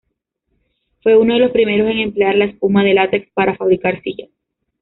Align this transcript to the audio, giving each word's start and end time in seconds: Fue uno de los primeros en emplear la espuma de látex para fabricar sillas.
Fue 1.03 1.15
uno 1.15 1.35
de 1.35 1.41
los 1.41 1.51
primeros 1.51 1.87
en 1.91 1.99
emplear 1.99 2.33
la 2.33 2.45
espuma 2.45 2.83
de 2.83 2.95
látex 2.95 3.31
para 3.35 3.55
fabricar 3.55 4.01
sillas. 4.01 4.31